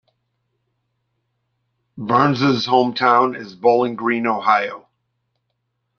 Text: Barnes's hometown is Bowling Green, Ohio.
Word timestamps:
Barnes's 1.95 2.65
hometown 2.65 3.37
is 3.37 3.53
Bowling 3.53 3.93
Green, 3.95 4.25
Ohio. 4.25 4.87